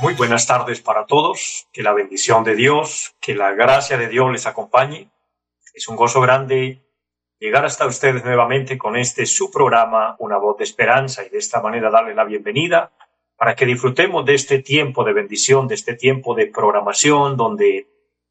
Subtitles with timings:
[0.00, 4.30] Muy buenas tardes para todos, que la bendición de Dios, que la gracia de Dios
[4.30, 5.10] les acompañe.
[5.74, 6.82] Es un gozo grande
[7.40, 11.60] llegar hasta ustedes nuevamente con este su programa, Una voz de esperanza, y de esta
[11.60, 12.92] manera darle la bienvenida
[13.36, 17.86] para que disfrutemos de este tiempo de bendición, de este tiempo de programación, donde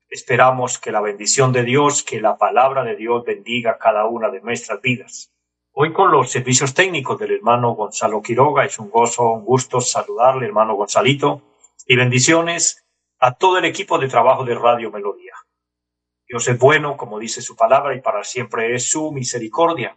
[0.09, 4.41] esperamos que la bendición de Dios, que la palabra de Dios bendiga cada una de
[4.41, 5.31] nuestras vidas.
[5.79, 10.47] Hoy con los servicios técnicos del hermano Gonzalo Quiroga, es un gozo, un gusto saludarle,
[10.47, 11.43] hermano Gonzalito
[11.85, 12.83] y bendiciones
[13.19, 15.33] a todo el equipo de trabajo de Radio Melodía.
[16.27, 19.95] Dios es bueno, como dice su palabra, y para siempre es su misericordia.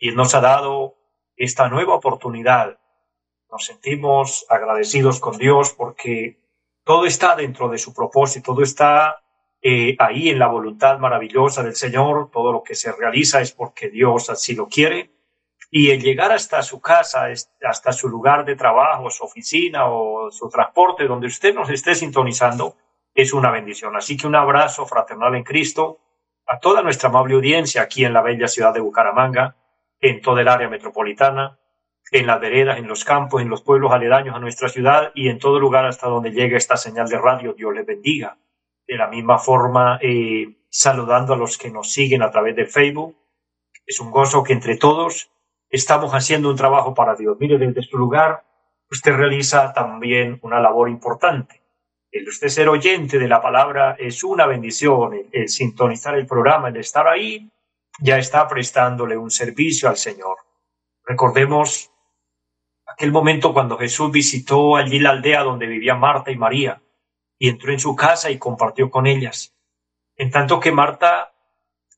[0.00, 0.96] Y Él nos ha dado
[1.36, 2.80] esta nueva oportunidad.
[3.52, 6.40] Nos sentimos agradecidos con Dios porque
[6.82, 9.23] todo está dentro de su propósito, todo está
[9.64, 12.30] eh, ahí en la voluntad maravillosa del Señor.
[12.30, 15.14] Todo lo que se realiza es porque Dios así lo quiere
[15.76, 17.26] y el llegar hasta su casa,
[17.62, 22.76] hasta su lugar de trabajo, su oficina o su transporte, donde usted nos esté sintonizando,
[23.12, 23.96] es una bendición.
[23.96, 25.98] Así que un abrazo fraternal en Cristo
[26.46, 29.56] a toda nuestra amable audiencia aquí en la bella ciudad de Bucaramanga,
[29.98, 31.58] en toda el área metropolitana,
[32.12, 35.40] en las veredas, en los campos, en los pueblos aledaños a nuestra ciudad y en
[35.40, 37.52] todo lugar hasta donde llegue esta señal de radio.
[37.52, 38.38] Dios les bendiga.
[38.86, 43.16] De la misma forma, eh, saludando a los que nos siguen a través de Facebook.
[43.86, 45.30] Es un gozo que entre todos
[45.70, 47.36] estamos haciendo un trabajo para Dios.
[47.38, 48.44] Mire, desde su lugar,
[48.90, 51.62] usted realiza también una labor importante.
[52.10, 55.12] El usted ser oyente de la palabra es una bendición.
[55.30, 57.50] El, sintonizar el programa, el estar ahí,
[58.00, 60.38] ya está prestándole un servicio al Señor.
[61.04, 61.92] Recordemos
[62.86, 66.80] aquel momento cuando Jesús visitó allí la aldea donde vivían Marta y María
[67.48, 69.54] entró en su casa y compartió con ellas.
[70.16, 71.34] En tanto que Marta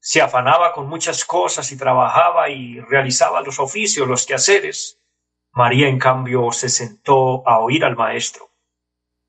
[0.00, 5.00] se afanaba con muchas cosas y trabajaba y realizaba los oficios, los quehaceres.
[5.52, 8.50] María, en cambio, se sentó a oír al maestro.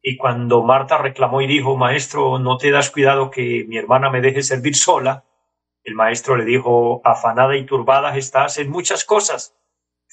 [0.02, 4.22] Y cuando Marta reclamó y dijo, Maestro, ¿no te das cuidado que mi hermana me
[4.22, 5.26] deje servir sola?
[5.84, 9.58] El maestro le dijo, afanada y turbada estás en muchas cosas,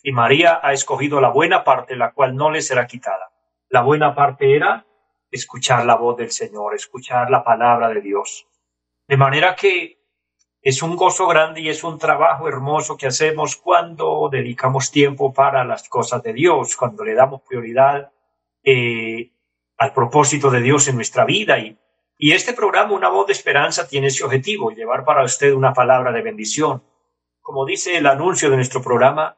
[0.03, 3.33] y María ha escogido la buena parte, la cual no le será quitada.
[3.69, 4.87] La buena parte era
[5.35, 8.47] escuchar la voz del Señor, escuchar la palabra de Dios.
[9.09, 9.99] De manera que
[10.63, 15.65] es un gozo grande y es un trabajo hermoso que hacemos cuando dedicamos tiempo para
[15.65, 18.13] las cosas de Dios, cuando le damos prioridad
[18.63, 19.33] eh,
[19.77, 21.59] al propósito de Dios en nuestra vida.
[21.59, 21.77] Y,
[22.17, 26.13] y este programa, Una voz de esperanza, tiene ese objetivo, llevar para usted una palabra
[26.13, 26.85] de bendición.
[27.41, 29.37] Como dice el anuncio de nuestro programa,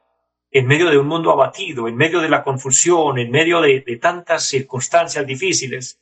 [0.51, 4.47] en medio de un mundo abatido, en medio de la confusión, en medio de, tantas
[4.47, 5.99] circunstancias difíciles,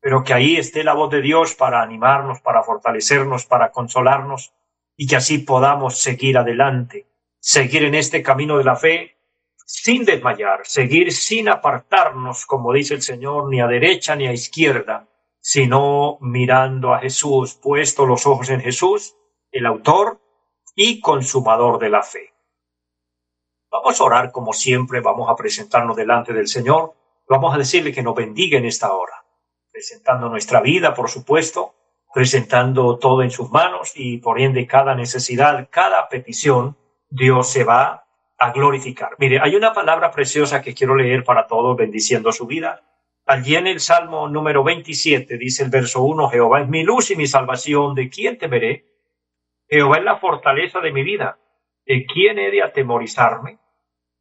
[0.00, 4.52] pero que ahí esté la voz de Dios para animarnos, para fortalecernos, para consolarnos
[4.96, 7.06] y que así podamos seguir adelante,
[7.40, 9.16] seguir en este camino de la fe
[9.66, 15.08] sin desmayar, seguir sin apartarnos, como dice el Señor, ni a derecha ni a izquierda,
[15.40, 19.14] sino mirando a Jesús, puesto los ojos en Jesús,
[19.50, 20.20] el autor
[20.74, 22.32] y consumador de la fe.
[23.70, 26.94] Vamos a orar como siempre, vamos a presentarnos delante del Señor,
[27.28, 29.24] vamos a decirle que nos bendiga en esta hora,
[29.70, 31.74] presentando nuestra vida, por supuesto,
[32.12, 36.76] presentando todo en sus manos y por ende cada necesidad, cada petición,
[37.10, 38.06] Dios se va
[38.38, 39.10] a glorificar.
[39.18, 42.82] Mire, hay una palabra preciosa que quiero leer para todos, bendiciendo su vida.
[43.26, 47.16] Allí en el Salmo número 27 dice el verso 1, Jehová es mi luz y
[47.16, 48.86] mi salvación, ¿de quién temeré?
[49.68, 51.38] Jehová es la fortaleza de mi vida,
[51.88, 53.58] ¿de quién he de atemorizarme?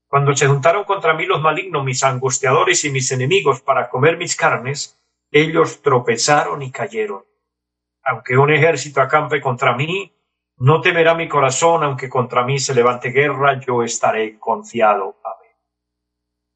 [0.07, 4.35] Cuando se juntaron contra mí los malignos, mis angustiadores y mis enemigos para comer mis
[4.35, 4.99] carnes,
[5.29, 7.27] ellos tropezaron y cayeron
[8.07, 10.13] aunque un ejército acampe contra mí,
[10.57, 15.17] no temerá mi corazón, aunque contra mí se levante guerra, yo estaré confiado.
[15.23, 15.51] Amén.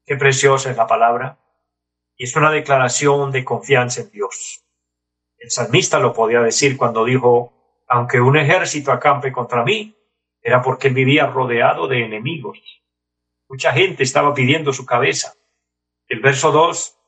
[0.04, 1.38] Qué preciosa es la palabra.
[2.16, 4.64] Y es una declaración de confianza en Dios.
[5.36, 7.52] El salmista lo podía decir cuando dijo,
[7.86, 9.94] aunque un ejército acampe contra mí,
[10.42, 12.58] era porque vivía rodeado de enemigos.
[13.48, 15.34] Mucha gente estaba pidiendo su cabeza.
[16.08, 16.98] El verso 2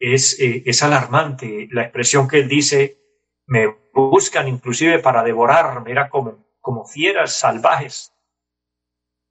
[0.00, 2.98] es, eh, es alarmante, la expresión que él dice,
[3.46, 8.12] me buscan inclusive para devorarme, era como, como fieras salvajes,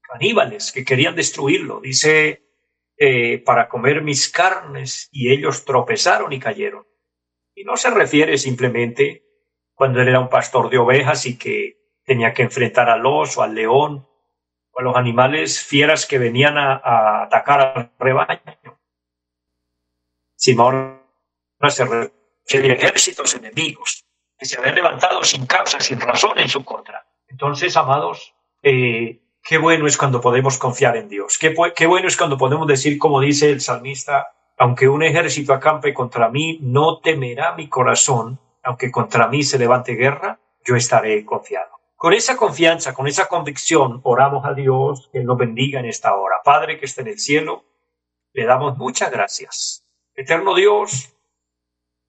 [0.01, 1.80] caníbales que querían destruirlo.
[1.80, 2.48] Dice
[3.00, 6.88] eh, para comer mis carnes y ellos tropezaron y cayeron.
[7.54, 9.24] Y no se refiere simplemente
[9.75, 13.54] cuando él era un pastor de ovejas y que tenía que enfrentar al oso, al
[13.54, 14.07] león
[14.71, 18.80] o a los animales fieras que venían a, atacar al rebaño.
[20.57, 21.01] Ahora
[21.68, 24.06] se refiere a ejércitos enemigos
[24.39, 27.06] que se habían levantado sin causa, sin razón en su contra.
[27.27, 28.33] Entonces, amados,
[28.63, 31.38] eh, qué bueno es cuando podemos confiar en Dios.
[31.38, 35.94] Qué, qué bueno es cuando podemos decir, como dice el salmista, aunque un ejército acampe
[35.94, 41.76] contra mí, no temerá mi corazón, aunque contra mí se levante guerra, yo estaré confiado.
[41.98, 46.38] Con esa confianza, con esa convicción, oramos a Dios que nos bendiga en esta hora.
[46.44, 47.66] Padre que está en el cielo,
[48.34, 49.84] le damos muchas gracias.
[50.16, 51.14] Eterno Dios,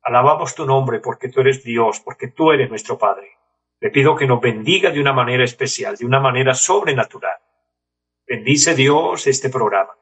[0.02, 3.38] alabamos tu nombre porque tú eres Dios, porque tú eres nuestro Padre.
[3.80, 7.40] Le pido que nos bendiga de una manera especial, de una manera sobrenatural.
[8.26, 9.96] Bendice Dios este programa.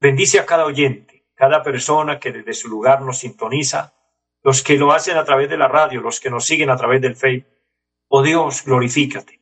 [0.00, 3.94] Bendice a cada oyente cada persona que desde su lugar nos sintoniza,
[4.42, 7.00] los que lo hacen a través de la radio, los que nos siguen a través
[7.00, 7.57] del Facebook.
[8.08, 9.40] Oh Dios, glorifícate.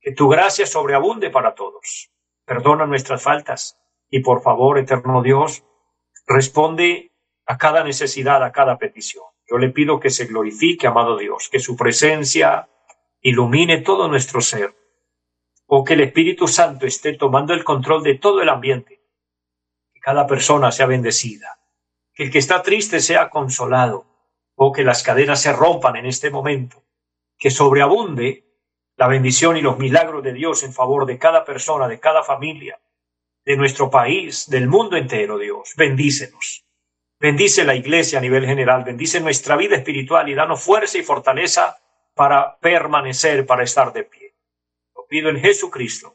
[0.00, 2.10] Que tu gracia sobreabunde para todos.
[2.44, 3.78] Perdona nuestras faltas
[4.10, 5.64] y por favor, eterno Dios,
[6.26, 7.12] responde
[7.46, 9.24] a cada necesidad, a cada petición.
[9.48, 12.68] Yo le pido que se glorifique, amado Dios, que su presencia
[13.20, 14.74] ilumine todo nuestro ser,
[15.66, 19.02] o que el Espíritu Santo esté tomando el control de todo el ambiente
[20.02, 21.60] cada persona sea bendecida,
[22.12, 24.06] que el que está triste sea consolado,
[24.56, 26.82] o que las cadenas se rompan en este momento,
[27.42, 28.44] que sobreabunde
[28.96, 32.80] la bendición y los milagros de Dios en favor de cada persona, de cada familia,
[33.44, 35.74] de nuestro país, del mundo entero, Dios.
[35.76, 36.64] Bendícenos.
[37.18, 41.78] Bendice la iglesia a nivel general, bendice nuestra vida espiritual y danos fuerza y fortaleza
[42.14, 44.36] para permanecer, para estar de pie.
[44.94, 46.14] Lo pido en Jesucristo.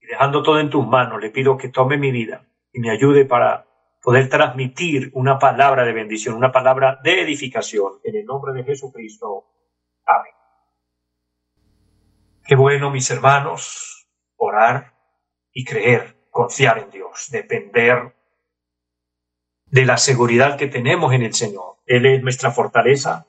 [0.00, 3.24] Y dejando todo en tus manos, le pido que tome mi vida y me ayude
[3.24, 3.66] para
[4.00, 7.94] poder transmitir una palabra de bendición, una palabra de edificación.
[8.04, 9.46] En el nombre de Jesucristo.
[10.06, 10.43] Amén.
[12.46, 14.06] Qué bueno, mis hermanos,
[14.36, 14.92] orar
[15.50, 18.14] y creer, confiar en Dios, depender
[19.64, 21.78] de la seguridad que tenemos en el Señor.
[21.86, 23.26] Él es nuestra fortaleza,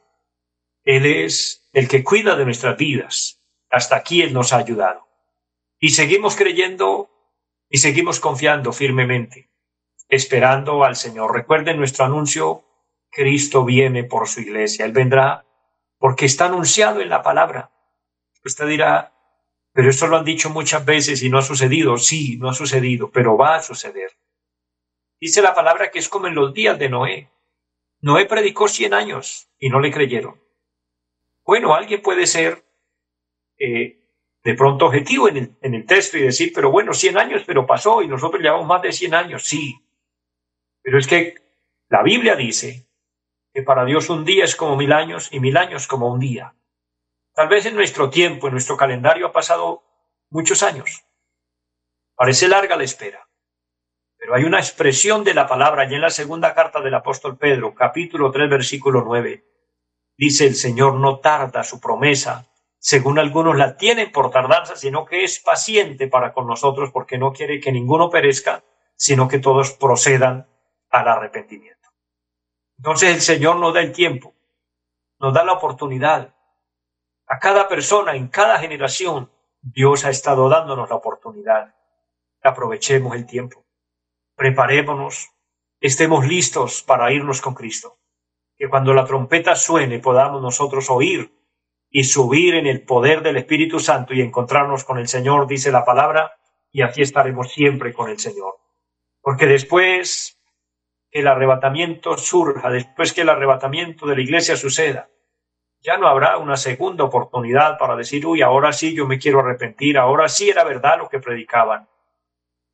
[0.84, 3.42] Él es el que cuida de nuestras vidas.
[3.70, 5.08] Hasta aquí Él nos ha ayudado.
[5.80, 7.10] Y seguimos creyendo
[7.70, 9.50] y seguimos confiando firmemente,
[10.10, 11.34] esperando al Señor.
[11.34, 12.66] Recuerden nuestro anuncio,
[13.12, 15.46] Cristo viene por su iglesia, Él vendrá
[16.00, 17.72] porque está anunciado en la palabra.
[18.46, 19.12] Usted dirá,
[19.74, 21.98] pero esto lo han dicho muchas veces y no ha sucedido.
[21.98, 24.12] Sí, no ha sucedido, pero va a suceder.
[25.20, 27.32] Dice la palabra que es como en los días de Noé.
[28.02, 30.40] Noé predicó cien años y no le creyeron.
[31.44, 32.64] Bueno, alguien puede ser
[33.58, 34.00] eh,
[34.44, 37.66] de pronto objetivo en el, en el texto y decir, pero bueno, 100 años, pero
[37.66, 39.76] pasó y nosotros llevamos más de 100 años, sí.
[40.82, 41.36] Pero es que
[41.90, 42.88] la Biblia dice
[43.54, 46.55] que para Dios un día es como mil años y mil años como un día.
[47.36, 49.84] Tal vez en nuestro tiempo, en nuestro calendario ha pasado
[50.30, 51.04] muchos años.
[52.16, 53.28] Parece larga la espera.
[54.18, 57.76] Pero hay una expresión de la palabra allí en la segunda carta del apóstol Pedro,
[57.76, 59.44] capítulo 3, versículo 9.
[60.18, 62.48] Dice el Señor no tarda su promesa,
[62.80, 67.34] según algunos la tienen por tardanza, sino que es paciente para con nosotros porque no
[67.34, 68.64] quiere que ninguno perezca,
[68.96, 70.48] sino que todos procedan
[70.90, 71.90] al arrepentimiento.
[72.78, 74.34] Entonces el Señor nos da el tiempo,
[75.20, 76.35] nos da la oportunidad.
[77.28, 81.74] A cada persona, en cada generación, Dios ha estado dándonos la oportunidad.
[82.44, 83.66] Aprovechemos el tiempo,
[84.36, 85.32] preparémonos,
[85.80, 87.98] estemos listos para irnos con Cristo.
[88.56, 91.34] Que cuando la trompeta suene podamos nosotros oír
[91.90, 95.84] y subir en el poder del Espíritu Santo y encontrarnos con el Señor, dice la
[95.84, 96.38] palabra,
[96.72, 98.58] y así estaremos siempre con el Señor.
[99.22, 100.40] Porque después
[101.10, 105.10] que el arrebatamiento surja, después que el arrebatamiento de la iglesia suceda,
[105.86, 110.00] ya no habrá una segunda oportunidad para decir, uy, ahora sí yo me quiero arrepentir,
[110.00, 111.88] ahora sí era verdad lo que predicaban.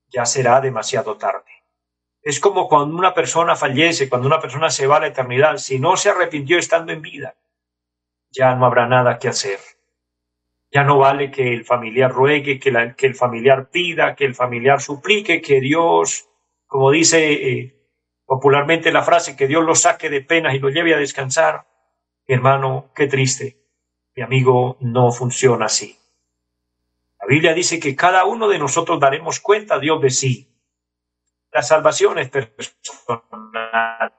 [0.08, 1.52] Ya será demasiado tarde.
[2.22, 5.78] Es como cuando una persona fallece, cuando una persona se va a la eternidad, si
[5.78, 7.36] no se arrepintió estando en vida,
[8.30, 9.60] ya no habrá nada que hacer.
[10.72, 14.80] Ya no vale que el familiar ruegue, que, que el familiar pida, que el familiar
[14.80, 16.30] suplique, que Dios,
[16.66, 17.76] como dice eh,
[18.26, 21.71] popularmente la frase, que Dios lo saque de penas y lo lleve a descansar.
[22.34, 23.58] Hermano, qué triste.
[24.16, 25.98] Mi amigo, no funciona así.
[27.20, 30.48] La Biblia dice que cada uno de nosotros daremos cuenta a Dios de sí.
[31.52, 34.14] La salvación es personal.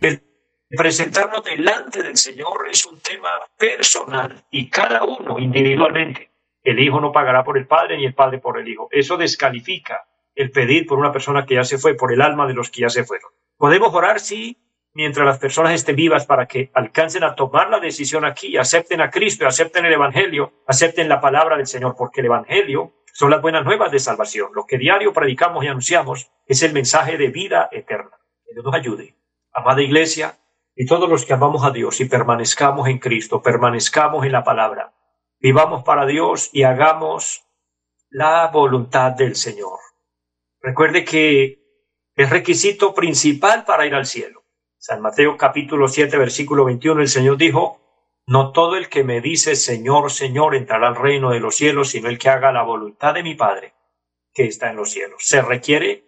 [0.00, 0.22] El
[0.68, 6.30] presentarnos delante del Señor es un tema personal y cada uno individualmente
[6.62, 8.88] el hijo no pagará por el padre ni el padre por el hijo.
[8.90, 12.54] Eso descalifica el pedir por una persona que ya se fue, por el alma de
[12.54, 13.30] los que ya se fueron.
[13.60, 14.56] Podemos orar, sí,
[14.94, 19.10] mientras las personas estén vivas para que alcancen a tomar la decisión aquí, acepten a
[19.10, 23.62] Cristo, acepten el Evangelio, acepten la palabra del Señor, porque el Evangelio son las buenas
[23.62, 24.48] nuevas de salvación.
[24.54, 28.12] Lo que diario predicamos y anunciamos es el mensaje de vida eterna.
[28.46, 29.14] Que Dios nos ayude.
[29.52, 30.38] Amada Iglesia,
[30.74, 34.94] y todos los que amamos a Dios y permanezcamos en Cristo, permanezcamos en la palabra,
[35.38, 37.44] vivamos para Dios y hagamos
[38.08, 39.78] la voluntad del Señor.
[40.62, 41.59] Recuerde que
[42.16, 44.44] es requisito principal para ir al cielo.
[44.78, 47.80] San Mateo capítulo 7 versículo 21 el Señor dijo,
[48.26, 52.08] no todo el que me dice Señor, Señor entrará al reino de los cielos, sino
[52.08, 53.74] el que haga la voluntad de mi Padre
[54.32, 55.22] que está en los cielos.
[55.26, 56.04] Se requiere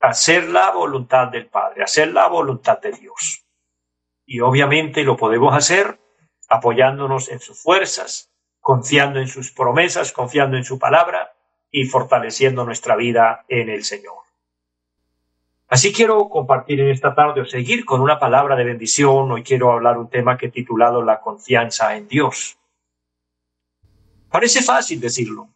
[0.00, 3.46] hacer la voluntad del Padre, hacer la voluntad de Dios.
[4.26, 6.00] Y obviamente lo podemos hacer
[6.48, 11.34] apoyándonos en sus fuerzas, confiando en sus promesas, confiando en su palabra
[11.70, 14.29] y fortaleciendo nuestra vida en el Señor.
[15.70, 19.30] Así quiero compartir en esta tarde o seguir con una palabra de bendición.
[19.30, 22.58] Hoy quiero hablar un tema que he titulado La confianza en Dios.
[24.28, 25.48] Parece fácil decirlo,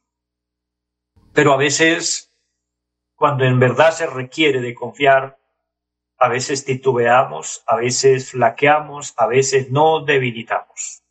[1.32, 2.32] pero a veces,
[3.16, 5.36] cuando en verdad se requiere de confiar,
[6.18, 11.02] a veces titubeamos, a veces flaqueamos, a veces no debilitamos.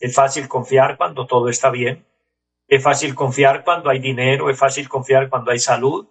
[0.00, 2.06] Es fácil confiar cuando todo está bien,
[2.66, 6.08] es fácil confiar cuando hay dinero, es fácil confiar cuando hay salud,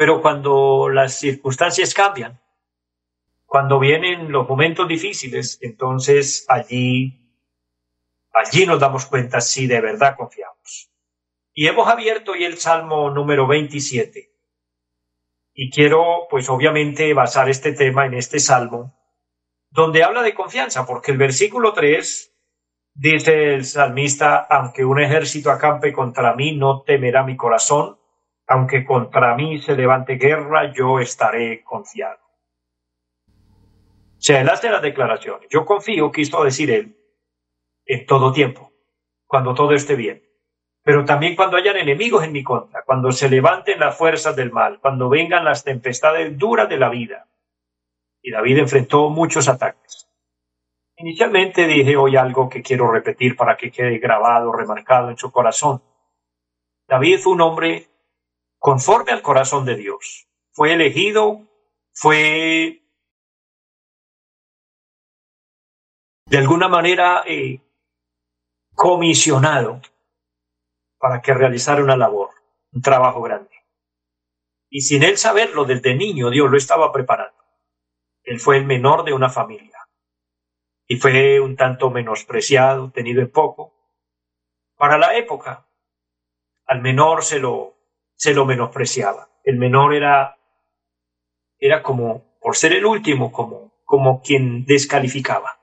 [0.00, 2.40] pero cuando las circunstancias cambian,
[3.44, 7.20] cuando vienen los momentos difíciles, entonces allí,
[8.32, 10.90] allí nos damos cuenta si de verdad confiamos.
[11.52, 14.32] Y hemos abierto hoy el Salmo número 27.
[15.52, 18.98] Y quiero, pues obviamente, basar este tema en este Salmo,
[19.68, 22.34] donde habla de confianza, porque el versículo 3
[22.94, 27.99] dice el salmista, aunque un ejército acampe contra mí, no temerá mi corazón,
[28.50, 32.18] aunque contra mí se levante guerra, yo estaré confiado.
[34.18, 35.48] Se hace las declaraciones.
[35.48, 36.96] Yo confío, quiso decir él,
[37.86, 38.72] en todo tiempo,
[39.24, 40.24] cuando todo esté bien.
[40.82, 44.80] Pero también cuando hayan enemigos en mi contra, cuando se levanten las fuerzas del mal,
[44.80, 47.28] cuando vengan las tempestades duras de la vida.
[48.20, 50.08] Y David enfrentó muchos ataques.
[50.96, 55.84] Inicialmente dije hoy algo que quiero repetir para que quede grabado, remarcado en su corazón.
[56.88, 57.89] David fue un hombre
[58.60, 60.28] conforme al corazón de Dios.
[60.52, 61.48] Fue elegido,
[61.92, 62.84] fue
[66.26, 67.60] de alguna manera eh,
[68.74, 69.80] comisionado
[70.98, 72.30] para que realizara una labor,
[72.72, 73.50] un trabajo grande.
[74.68, 77.42] Y sin él saberlo desde niño, Dios lo estaba preparando.
[78.22, 79.78] Él fue el menor de una familia
[80.86, 83.72] y fue un tanto menospreciado, tenido en poco.
[84.76, 85.66] Para la época,
[86.66, 87.79] al menor se lo
[88.20, 89.30] se lo menospreciaba.
[89.42, 90.36] El menor era,
[91.58, 95.58] era como, por ser el último, como, como quien descalificaba.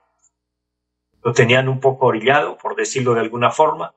[1.22, 3.94] Lo tenían un poco orillado, por decirlo de alguna forma,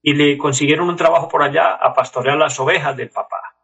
[0.00, 3.56] y le consiguieron un trabajo por allá a pastorear las ovejas del papá.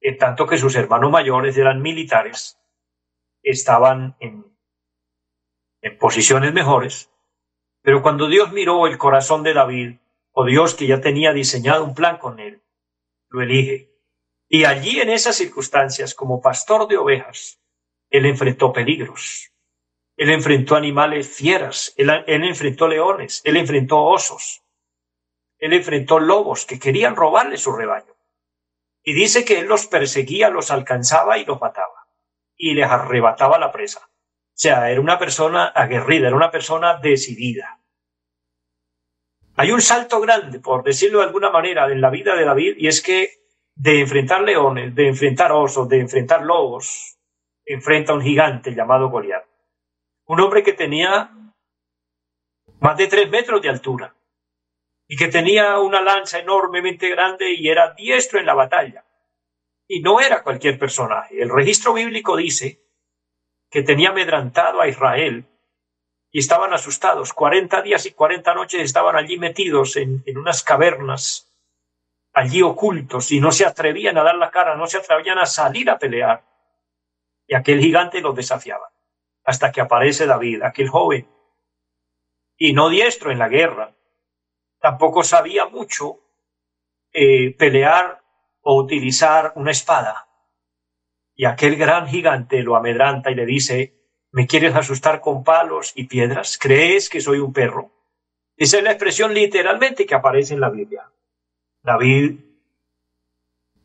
[0.00, 2.58] En tanto que sus hermanos mayores eran militares,
[3.42, 4.46] estaban en,
[5.82, 7.12] en posiciones mejores,
[7.82, 9.98] pero cuando Dios miró el corazón de David,
[10.32, 12.62] o Dios que ya tenía diseñado un plan con él,
[13.28, 13.90] lo elige.
[14.48, 17.60] Y allí en esas circunstancias, como pastor de ovejas,
[18.10, 19.52] él enfrentó peligros.
[20.16, 24.64] Él enfrentó animales fieras, él, enfrentó leones, él enfrentó osos,
[25.58, 28.16] él enfrentó lobos que querían robarle su rebaño.
[29.04, 32.08] Y dice que él los perseguía, los alcanzaba y los mataba.
[32.56, 34.00] Y les arrebataba la presa.
[34.08, 37.77] O sea, era una persona aguerrida, era una persona decidida.
[39.60, 42.86] Hay un salto grande, por decirlo de alguna manera, en la vida de David, y
[42.86, 43.30] es que
[43.74, 47.18] de enfrentar leones, de enfrentar osos, de enfrentar lobos,
[47.64, 49.44] enfrenta a un gigante llamado Goliat.
[50.26, 51.32] Un hombre que tenía
[52.78, 54.14] más de tres metros de altura
[55.08, 59.06] y que tenía una lanza enormemente grande y era diestro en la batalla.
[59.88, 61.42] Y no era cualquier personaje.
[61.42, 62.80] El registro bíblico dice
[63.68, 65.48] que tenía amedrantado a Israel
[66.38, 67.32] estaban asustados.
[67.32, 71.50] Cuarenta días y cuarenta noches estaban allí metidos en, unas cavernas,
[72.32, 75.90] allí ocultos, y no se atrevían a dar la cara, no se atrevían a salir
[75.90, 76.44] a pelear.
[77.46, 78.90] Y aquel gigante los desafiaba,
[79.44, 81.28] hasta que aparece David, aquel joven,
[82.56, 83.94] y no diestro en la guerra,
[84.80, 86.20] tampoco sabía mucho
[87.12, 88.22] eh, pelear
[88.62, 90.28] o utilizar una espada.
[91.34, 93.97] Y aquel gran gigante lo amedranta y le dice,
[94.30, 96.58] ¿Me quieres asustar con palos y piedras?
[96.58, 97.90] ¿Crees que soy un perro?
[98.56, 101.10] Esa es la expresión literalmente que aparece en la Biblia.
[101.82, 102.40] David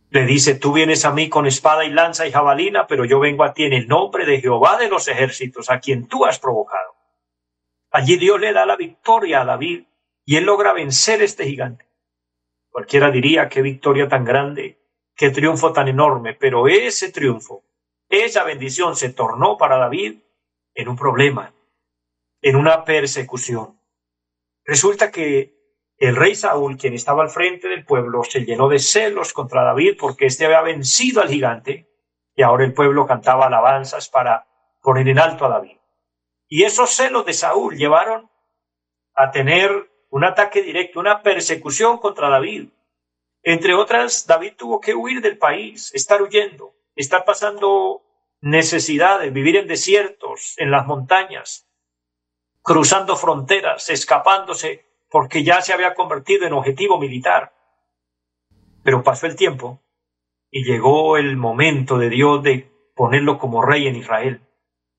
[0.10, 3.44] le dice, tú vienes a mí con espada y lanza y jabalina, pero yo vengo
[3.44, 6.94] a ti en el nombre de Jehová de los ejércitos, a quien tú has provocado.
[7.92, 9.86] Allí Dios le da la victoria a David
[10.26, 11.88] y él logra vencer este gigante.
[12.70, 14.80] Cualquiera diría qué victoria tan grande,
[15.16, 17.64] qué triunfo tan enorme, pero ese triunfo,
[18.10, 20.23] esa bendición se tornó para David
[20.74, 21.54] en un problema,
[22.42, 23.80] en una persecución.
[24.66, 25.54] Resulta que
[25.98, 29.96] el rey Saúl, quien estaba al frente del pueblo, se llenó de celos contra David
[30.00, 31.90] porque éste había vencido al gigante
[32.36, 34.48] y ahora el pueblo cantaba alabanzas para
[34.82, 35.78] poner en alto a David.
[36.48, 38.30] Y esos celos de Saúl llevaron
[39.16, 42.70] a tener un ataque directo, una persecución contra David.
[43.42, 48.04] Entre otras, David tuvo que huir del país, estar huyendo, estar pasando
[48.44, 51.66] necesidades, vivir en desiertos, en las montañas,
[52.62, 57.54] cruzando fronteras, escapándose porque ya se había convertido en objetivo militar.
[58.84, 59.82] Pero pasó el tiempo
[60.52, 64.42] y llegó el momento de Dios de ponerlo como rey en Israel.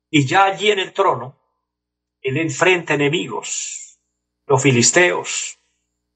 [0.08, 1.36] Y ya allí en el trono,
[2.22, 4.00] él enfrenta enemigos,
[4.46, 5.58] los filisteos,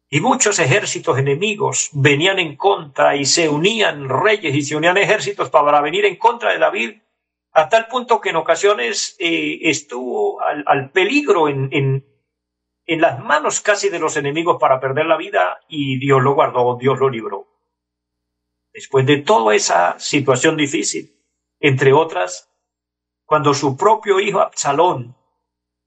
[0.08, 5.50] y muchos ejércitos enemigos venían en contra y se unían reyes y se unían ejércitos
[5.50, 7.02] para venir en contra de David,
[7.52, 11.68] a tal punto que en ocasiones eh, estuvo al, peligro en,
[12.88, 16.76] en las manos casi de los enemigos para perder la vida y Dios lo guardó,
[16.76, 17.46] Dios lo libró.
[18.72, 21.18] Después de toda esa situación difícil,
[21.60, 22.50] entre otras,
[23.24, 25.16] cuando su propio hijo Absalón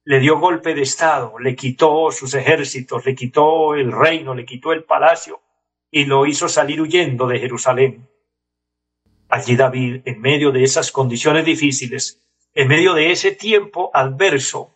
[0.03, 4.73] le dio golpe de Estado, le quitó sus ejércitos, le quitó el reino, le quitó
[4.73, 5.41] el palacio
[5.89, 8.10] y lo hizo salir huyendo de Jerusalén.
[9.31, 12.21] Allí David, en medio de esas condiciones difíciles,
[12.53, 14.75] en medio de ese tiempo adverso,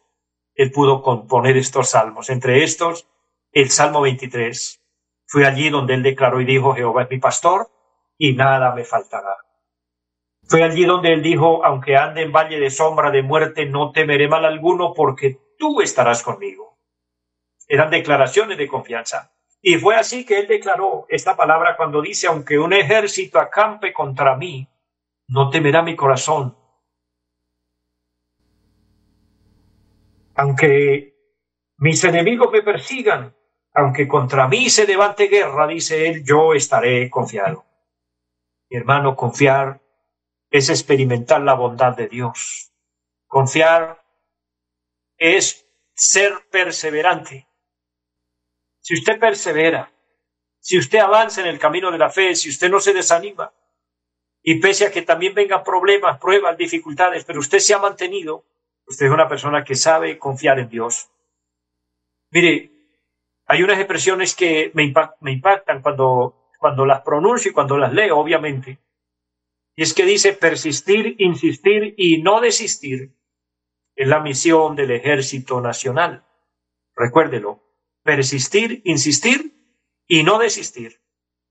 [0.54, 2.30] él pudo componer estos salmos.
[2.30, 3.06] Entre estos,
[3.52, 4.82] el Salmo 23.
[5.28, 7.70] Fue allí donde él declaró y dijo, Jehová es mi pastor
[8.18, 9.36] y nada me faltará.
[10.48, 14.30] Fue allí donde él dijo, aunque ande en valle de sombra de muerte, no temeré
[14.30, 16.78] mal alguno porque tú estarás conmigo.
[17.68, 19.34] Eran declaraciones de confianza.
[19.62, 24.36] Y fue así que él declaró esta palabra cuando dice, aunque un ejército acampe contra
[24.36, 24.68] mí,
[25.28, 26.56] no temerá mi corazón,
[30.36, 31.16] aunque
[31.78, 33.36] mis enemigos me persigan,
[33.74, 37.66] aunque contra mí se levante guerra, dice él, yo estaré confiado.
[38.70, 39.82] Mi hermano, confiar
[40.50, 42.72] es experimentar la bondad de Dios.
[43.28, 44.04] Confiar
[45.18, 47.48] es ser perseverante.
[48.86, 49.92] Si usted persevera,
[50.60, 53.52] si usted avanza en el camino de la fe, si usted no se desanima,
[54.44, 58.46] y pese a que también vengan problemas, pruebas, dificultades, pero usted se ha mantenido,
[58.88, 61.10] Usted es una persona que sabe confiar en Dios.
[62.32, 62.72] Mire,
[63.48, 64.84] hay unas expresiones que me,
[65.32, 68.80] impactan cuando, cuando las pronuncio y cuando las leo, obviamente.
[69.76, 73.12] Y es que dice persistir, insistir y no desistir
[73.96, 76.24] es la misión del ejército nacional.
[76.96, 77.64] Recuérdelo,
[78.06, 79.54] persistir, insistir
[80.08, 81.02] y no desistir.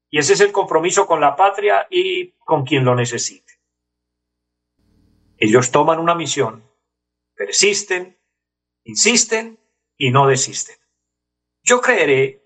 [0.08, 3.52] Y ese es el compromiso con la patria y con quien lo necesite.
[5.36, 6.62] Ellos toman una misión
[7.34, 8.18] persisten,
[8.84, 9.58] insisten
[9.96, 10.76] y no desisten.
[11.62, 12.42] Yo creeré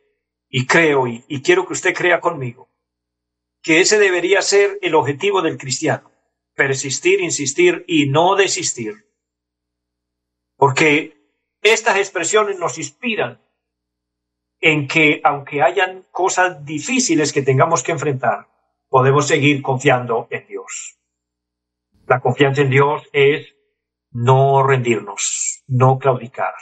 [0.49, 2.69] y creo y, quiero que usted crea conmigo
[3.61, 6.11] que ese debería ser el objetivo del cristiano,
[6.55, 8.95] persistir, insistir y no desistir.
[10.57, 13.43] Porque estas expresiones nos inspiran
[14.61, 18.49] en que aunque hayan cosas difíciles que tengamos que enfrentar,
[18.89, 20.99] podemos seguir confiando en Dios.
[22.07, 23.55] La confianza en Dios es
[24.11, 26.55] no rendirnos, no claudicar,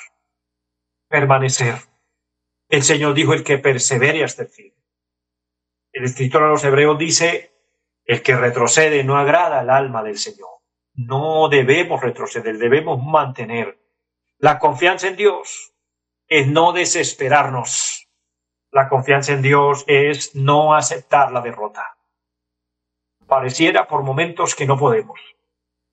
[1.08, 1.76] permanecer.
[2.68, 4.74] El Señor dijo el que persevere hasta el fin.
[5.92, 7.52] El escritor a los hebreos dice,
[8.04, 10.48] el que retrocede no agrada al alma del Señor.
[10.94, 13.78] No debemos retroceder, debemos mantener.
[14.38, 15.75] La confianza en Dios
[16.28, 18.08] es no desesperarnos.
[18.72, 21.96] La confianza en Dios es no aceptar la derrota.
[23.26, 25.20] Pareciera por momentos que no podemos,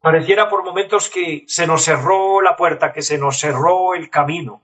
[0.04, 4.62] Pareciera por momentos que se nos cerró la puerta, que se nos cerró el camino,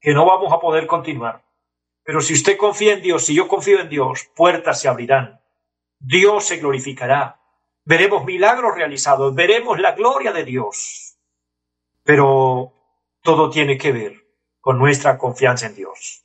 [0.00, 1.42] que no vamos a poder continuar.
[2.04, 5.40] Pero si usted confía en Dios, si yo confío en Dios, puertas se abrirán.
[5.98, 7.40] Dios se glorificará.
[7.84, 11.18] Veremos milagros realizados, veremos la gloria de Dios.
[12.04, 12.72] Pero
[13.20, 14.21] todo tiene que ver
[14.62, 16.24] con nuestra confianza en Dios.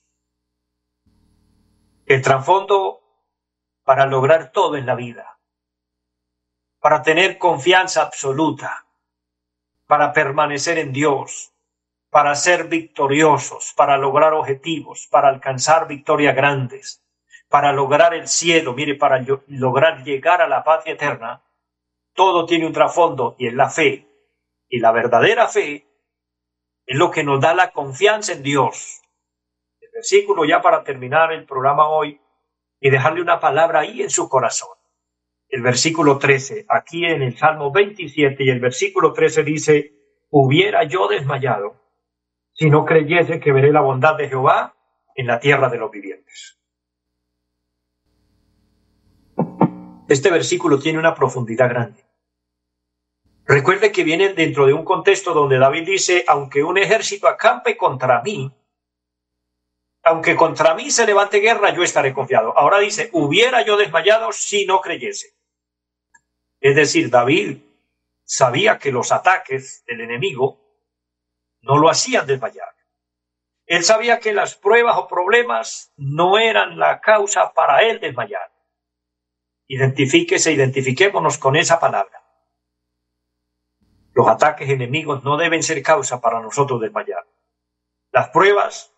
[2.06, 3.02] El trasfondo
[3.84, 5.38] para lograr todo en la vida
[6.80, 8.86] para tener confianza absoluta,
[9.88, 11.54] para permanecer en Dios,
[12.10, 17.04] para ser victoriosos, para lograr objetivos, para alcanzar victorias grandes,
[17.50, 21.44] para lograr el cielo, mire, para lograr llegar a la patria eterna,
[22.14, 24.08] todo tiene un trasfondo y es la fe.
[24.70, 25.87] Y la verdadera fe
[26.88, 29.02] es lo que nos da la confianza en Dios.
[29.82, 32.20] El versículo ya para terminar el programa hoy
[32.80, 34.70] y dejarle una palabra ahí en su corazón.
[35.50, 39.94] El versículo 13, aquí en el Salmo 27 y el versículo 13 dice,
[40.30, 41.76] hubiera yo desmayado
[42.54, 44.76] si no creyese que veré la bondad de Jehová
[45.16, 46.58] en la tierra de los vivientes.
[50.08, 52.07] Este versículo tiene una profundidad grande.
[53.48, 58.22] Recuerde que viene dentro de un contexto donde David dice, aunque un ejército acampe contra
[58.22, 58.52] mí,
[60.04, 62.58] aunque contra mí se levante guerra, yo estaré confiado.
[62.58, 65.38] Ahora dice, hubiera yo desmayado si no creyese.
[66.60, 67.60] Es decir, David
[68.26, 70.60] sabía que los ataques del enemigo
[71.62, 72.76] no lo hacían desmayar.
[73.66, 78.52] Él sabía que las pruebas o problemas no eran la causa para él desmayar.
[79.68, 82.27] Identifíquese, identifiquémonos con esa palabra.
[84.18, 87.24] Los ataques enemigos no deben ser causa para nosotros desmayar.
[88.12, 88.92] Las pruebas,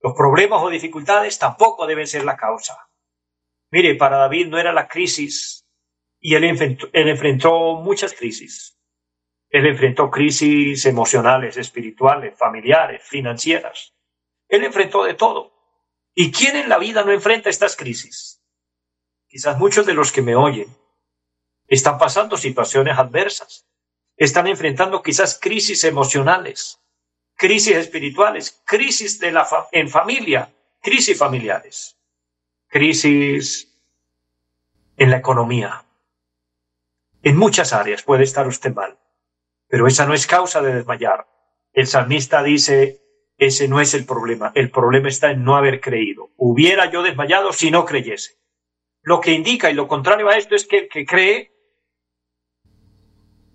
[0.00, 2.88] los problemas o dificultades tampoco deben ser la causa.
[3.70, 5.68] Mire, para David no era la crisis
[6.18, 8.80] y él enfrentó, él enfrentó muchas crisis.
[9.50, 13.94] Él enfrentó crisis emocionales, espirituales, familiares, financieras.
[14.48, 15.52] Él enfrentó de todo.
[16.14, 18.42] ¿Y quién en la vida no enfrenta estas crisis?
[19.28, 20.74] Quizás muchos de los que me oyen
[21.68, 23.65] están pasando situaciones adversas,
[24.16, 26.80] están enfrentando quizás crisis emocionales,
[27.34, 29.20] crisis espirituales, crisis
[29.72, 31.96] en familia, crisis familiares,
[32.68, 33.72] crisis
[34.96, 35.84] en la economía.
[37.22, 38.98] En muchas áreas puede estar usted mal,
[39.68, 41.26] pero esa no es causa de desmayar.
[41.72, 43.02] El salmista dice,
[43.36, 44.52] ese no es el problema.
[44.54, 46.30] El problema está en no haber creído.
[46.36, 48.38] Hubiera yo desmayado si no creyese.
[49.02, 51.52] Lo que indica y lo contrario a esto es que el que cree,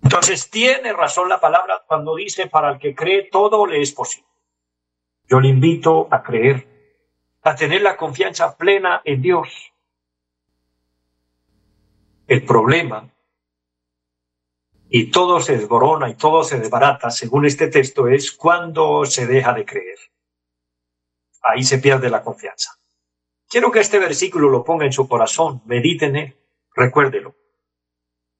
[0.03, 4.27] entonces tiene razón la palabra cuando dice, para el que cree todo le es posible.
[5.27, 6.67] Yo le invito a creer,
[7.43, 9.73] a tener la confianza plena en Dios.
[12.27, 13.09] El problema
[14.89, 19.53] y todo se desborona y todo se desbarata, según este texto, es cuando se deja
[19.53, 19.97] de creer.
[21.43, 22.71] Ahí se pierde la confianza.
[23.47, 26.37] Quiero que este versículo lo ponga en su corazón, medite en él,
[26.75, 27.35] recuérdelo.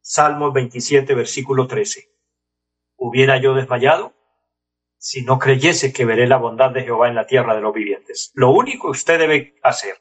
[0.02, 2.10] Salmos 27, versículo 13.
[2.98, 4.14] ¿Hubiera yo desmayado?
[4.98, 8.32] Si no creyese que veré la bondad de Jehová en la tierra de los vivientes.
[8.34, 9.96] Lo único que usted debe hacer,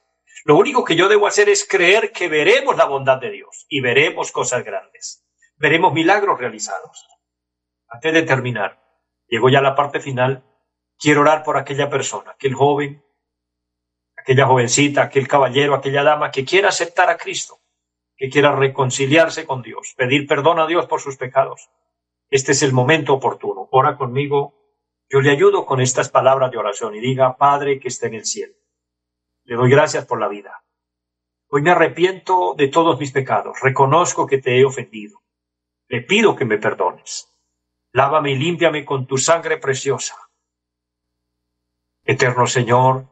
[0.44, 3.80] lo único que yo debo hacer es creer que veremos la bondad de Dios y
[3.80, 5.24] veremos cosas grandes
[5.60, 7.06] veremos milagros realizados.
[7.86, 8.82] Antes de terminar,
[9.28, 10.42] llegó ya la parte final,
[10.98, 13.04] quiero orar por aquella persona, aquel joven,
[14.16, 17.59] aquella jovencita, aquel caballero, aquella dama que quiera aceptar a Cristo,
[18.20, 21.70] que quiera reconciliarse con Dios, pedir perdón a Dios por sus pecados.
[22.28, 23.66] Este es el momento oportuno.
[23.72, 24.54] Ora conmigo.
[25.08, 28.24] Yo le ayudo con estas palabras de oración y diga, Padre que esté en el
[28.24, 28.54] cielo.
[29.42, 30.62] Le doy gracias por la vida.
[31.48, 33.56] Hoy me arrepiento de todos mis pecados.
[33.60, 35.20] Reconozco que te he ofendido
[35.90, 37.36] le pido que me perdones.
[37.92, 40.14] Lávame y límpiame con tu sangre preciosa.
[42.04, 43.08] Eterno Señor,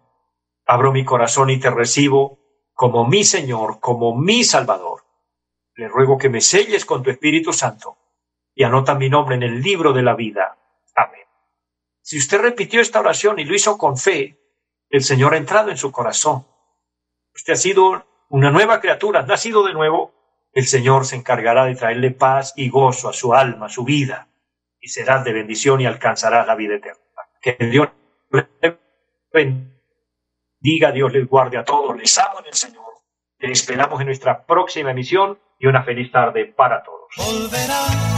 [0.65, 2.38] abro mi corazón y te recibo
[2.79, 5.03] como mi Señor, como mi Salvador.
[5.75, 7.99] Le ruego que me selles con tu Espíritu Santo
[8.55, 10.57] y anota mi nombre en el libro de la vida.
[10.95, 11.27] Amén.
[12.01, 14.39] Si usted repitió esta oración y lo hizo con fe,
[14.91, 16.47] el Señor ha entrado en su corazón.
[17.35, 20.15] Usted ha sido una nueva criatura, nacido de nuevo
[20.53, 24.29] el Señor se encargará de traerle paz y gozo a su alma, a su vida,
[24.79, 27.03] y serás de bendición y alcanzarás la vida eterna.
[27.43, 27.89] Que Dios
[29.33, 29.78] bendiga,
[30.61, 32.85] Dios les guarde a todos, les amo en el Señor.
[33.39, 38.18] Les esperamos en nuestra próxima emisión y una feliz tarde para todos.